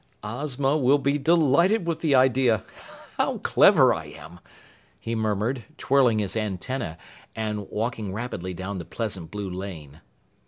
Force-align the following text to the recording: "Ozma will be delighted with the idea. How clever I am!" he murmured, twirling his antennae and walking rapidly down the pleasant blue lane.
"Ozma 0.23 0.77
will 0.77 0.97
be 0.97 1.19
delighted 1.19 1.85
with 1.85 1.99
the 1.99 2.15
idea. 2.15 2.63
How 3.17 3.37
clever 3.43 3.93
I 3.93 4.05
am!" 4.05 4.39
he 4.99 5.13
murmured, 5.13 5.63
twirling 5.77 6.17
his 6.17 6.35
antennae 6.35 6.95
and 7.35 7.69
walking 7.69 8.11
rapidly 8.11 8.55
down 8.55 8.79
the 8.79 8.83
pleasant 8.85 9.29
blue 9.29 9.51
lane. 9.51 10.01